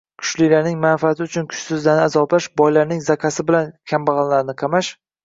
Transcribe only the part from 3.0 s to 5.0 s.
“zakazi” bilan kambag‘allarni qamash